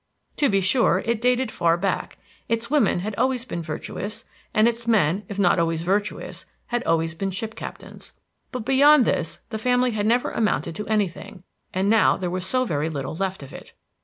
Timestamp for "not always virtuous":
5.37-6.47